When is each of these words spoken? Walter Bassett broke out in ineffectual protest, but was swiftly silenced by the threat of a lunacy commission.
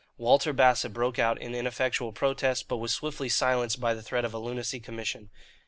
Walter 0.17 0.51
Bassett 0.51 0.93
broke 0.93 1.19
out 1.19 1.39
in 1.39 1.53
ineffectual 1.53 2.11
protest, 2.11 2.67
but 2.67 2.77
was 2.77 2.91
swiftly 2.91 3.29
silenced 3.29 3.79
by 3.79 3.93
the 3.93 4.01
threat 4.01 4.25
of 4.25 4.33
a 4.33 4.39
lunacy 4.39 4.79
commission. 4.79 5.29